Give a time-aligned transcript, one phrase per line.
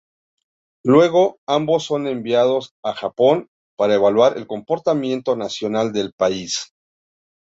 [0.83, 6.73] Luego, ambos son enviado a Japón para evaluar el comportamiento nacional del país.